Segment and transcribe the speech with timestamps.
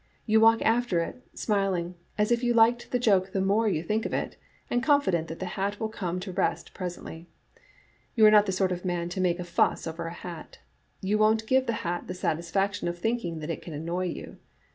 [0.25, 4.03] You walk after it, smiling, as if you liked the joke the more you think
[4.07, 4.35] of it,
[4.67, 7.27] and confident that the hat will come to rest presently.
[8.15, 10.57] You are not the sort of man to make a fuss over a hat.
[11.01, 14.39] You won't give the hat the satisfac tion of thinking that it can annoy you.